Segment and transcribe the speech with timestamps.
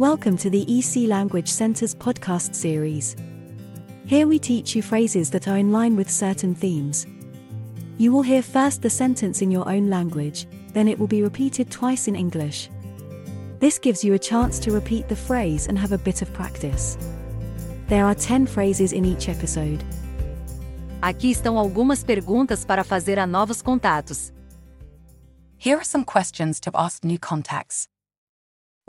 [0.00, 3.16] Welcome to the EC Language Center's podcast series.
[4.06, 7.06] Here we teach you phrases that are in line with certain themes.
[7.98, 11.70] You will hear first the sentence in your own language, then it will be repeated
[11.70, 12.70] twice in English.
[13.58, 16.96] This gives you a chance to repeat the phrase and have a bit of practice.
[17.88, 19.84] There are 10 phrases in each episode.
[21.02, 24.32] Aqui estão algumas perguntas para fazer a novos contatos.
[25.58, 27.86] Here are some questions to ask new contacts.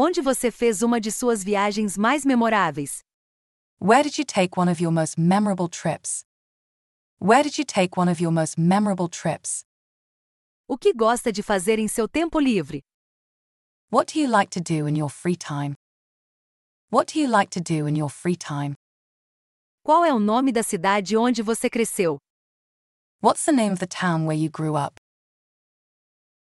[0.00, 3.02] Onde você fez uma de suas viagens mais memoráveis?
[3.80, 6.24] Where did you take one of your most memorable trips?
[7.20, 9.64] Where did you take one of your most memorable trips?
[10.68, 12.84] O que gosta de fazer em seu tempo livre?
[13.90, 15.74] What do you like to do in your free time?
[16.92, 18.76] What do you like to do in your free time?
[19.82, 22.18] Qual é o nome da cidade onde você cresceu?
[23.20, 25.00] What's the name of the town where you grew up?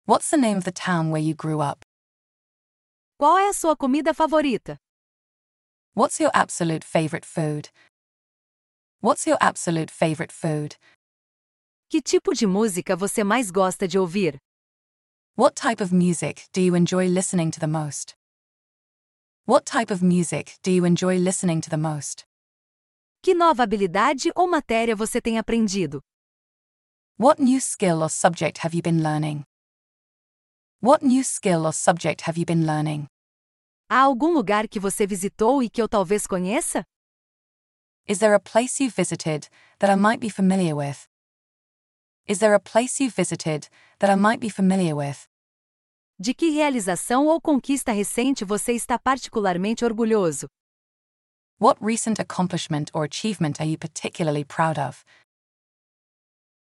[0.08, 1.83] What's the name of the town where you grew up?
[3.18, 4.78] Qual é a sua comida favorita?
[5.96, 7.70] What's your absolute favorite food?
[9.02, 10.76] What's your absolute favorite food?
[11.90, 14.38] Que tipo de música você mais gosta de ouvir?
[15.38, 18.16] What type of music do you enjoy listening to the most?
[19.46, 22.24] What type of music do you enjoy listening to the most?
[23.22, 26.02] Que nova habilidade ou matéria você tem aprendido?
[27.20, 29.44] What new skill or subject have you been learning?
[30.84, 33.08] What new skill or subject have you been learning?
[33.90, 36.84] Há algum lugar que você visitou e que eu talvez conheça?
[38.06, 39.48] Is there a place you've visited
[39.80, 41.08] that I might be familiar with?
[42.28, 45.26] Is there a place you've visited that I might be familiar with?
[46.20, 50.48] De que realização ou conquista recente você está particularmente orgulhoso?
[51.60, 55.06] What recent accomplishment or achievement are you particularly proud of?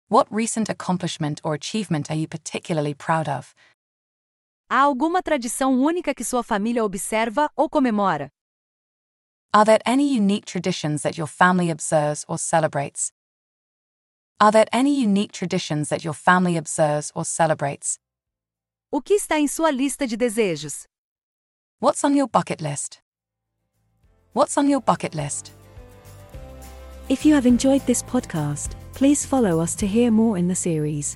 [0.07, 3.55] What recent accomplishment or achievement are you particularly proud of?
[4.75, 8.31] Há alguma tradição única que sua família observa ou comemora?
[9.53, 13.11] Are there any unique traditions that your family observes or celebrates?
[14.39, 17.99] Are there any unique traditions that your family observes or celebrates?
[18.91, 20.87] O que está em sua lista de desejos?
[21.79, 22.99] What's on your bucket list?
[24.33, 25.51] What's on your bucket list?
[27.09, 31.15] If you have enjoyed this podcast, please follow us to hear more in the series.